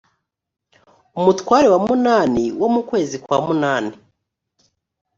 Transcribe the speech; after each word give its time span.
umutware 1.19 1.67
wa 1.73 1.79
munani 1.87 2.43
wo 2.59 2.67
mu 2.73 2.81
kwezi 2.89 3.15
kwa 3.23 3.37
munani 3.45 3.93